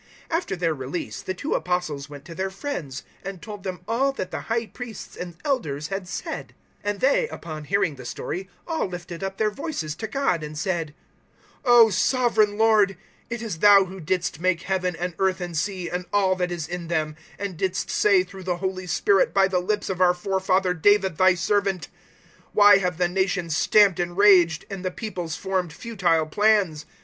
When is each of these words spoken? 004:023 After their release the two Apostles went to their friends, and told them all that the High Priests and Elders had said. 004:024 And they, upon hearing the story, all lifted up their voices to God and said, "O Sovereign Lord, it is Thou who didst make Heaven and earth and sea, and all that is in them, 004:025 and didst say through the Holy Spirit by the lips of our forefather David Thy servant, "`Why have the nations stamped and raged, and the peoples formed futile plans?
004:023 0.31 0.37
After 0.39 0.55
their 0.55 0.73
release 0.73 1.21
the 1.21 1.33
two 1.35 1.53
Apostles 1.53 2.09
went 2.09 2.25
to 2.25 2.33
their 2.33 2.49
friends, 2.49 3.03
and 3.23 3.39
told 3.39 3.61
them 3.61 3.81
all 3.87 4.11
that 4.11 4.31
the 4.31 4.41
High 4.49 4.65
Priests 4.65 5.15
and 5.15 5.37
Elders 5.45 5.89
had 5.89 6.07
said. 6.07 6.55
004:024 6.83 6.89
And 6.89 6.99
they, 7.01 7.27
upon 7.27 7.65
hearing 7.65 7.93
the 7.97 8.05
story, 8.05 8.49
all 8.67 8.87
lifted 8.87 9.23
up 9.23 9.37
their 9.37 9.51
voices 9.51 9.93
to 9.97 10.07
God 10.07 10.41
and 10.41 10.57
said, 10.57 10.95
"O 11.63 11.91
Sovereign 11.91 12.57
Lord, 12.57 12.97
it 13.29 13.43
is 13.43 13.59
Thou 13.59 13.85
who 13.85 13.99
didst 13.99 14.39
make 14.39 14.61
Heaven 14.63 14.95
and 14.95 15.13
earth 15.19 15.39
and 15.39 15.55
sea, 15.55 15.87
and 15.87 16.07
all 16.11 16.35
that 16.35 16.51
is 16.51 16.67
in 16.67 16.87
them, 16.87 17.13
004:025 17.39 17.45
and 17.45 17.57
didst 17.57 17.91
say 17.91 18.23
through 18.23 18.43
the 18.43 18.57
Holy 18.57 18.87
Spirit 18.87 19.35
by 19.35 19.47
the 19.47 19.59
lips 19.61 19.87
of 19.87 20.01
our 20.01 20.15
forefather 20.15 20.73
David 20.73 21.19
Thy 21.19 21.35
servant, 21.35 21.89
"`Why 22.55 22.79
have 22.79 22.97
the 22.97 23.07
nations 23.07 23.55
stamped 23.55 23.99
and 23.99 24.17
raged, 24.17 24.65
and 24.67 24.83
the 24.83 24.89
peoples 24.89 25.35
formed 25.35 25.71
futile 25.71 26.25
plans? 26.25 26.87